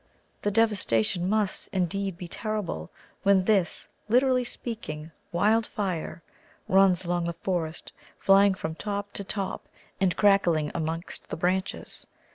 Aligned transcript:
The 0.41 0.49
devastation 0.49 1.29
must, 1.29 1.69
indeed, 1.71 2.17
be 2.17 2.27
terrible, 2.27 2.89
when 3.21 3.45
this, 3.45 3.87
literally 4.09 4.43
speaking, 4.43 5.11
wildfire, 5.31 6.23
runs 6.67 7.05
along 7.05 7.25
the 7.25 7.33
forest, 7.43 7.93
flying 8.17 8.55
from 8.55 8.73
top 8.73 9.13
to 9.13 9.23
top, 9.23 9.67
and 9.99 10.17
crackling 10.17 10.71
amongst 10.73 11.29
the 11.29 11.37
branches. 11.37 12.07